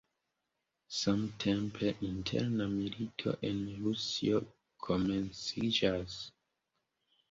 Samtempe, 0.99 1.85
interna 2.09 2.67
milito 2.79 3.37
en 3.53 3.63
Rusio 3.85 4.45
komenciĝas. 4.89 6.23